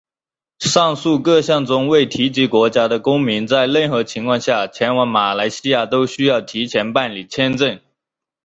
[0.57, 7.79] 上述各项中未提及国家的公民在任何情况下前往马来西亚都需要提前办理签证。